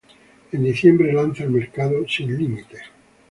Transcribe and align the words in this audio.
En 0.51 0.63
diciembre, 0.63 1.13
lanza 1.13 1.43
al 1.43 1.51
mercado 1.51 2.07
"Sin 2.07 2.35
límite". 2.35 2.81